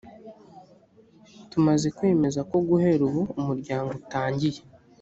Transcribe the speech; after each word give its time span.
tumaze 1.51 1.87
kwemeza 1.97 2.41
ko 2.49 2.57
guhera 2.67 3.01
ubu 3.09 3.21
umuryango 3.39 3.89
utangiye 4.01 4.59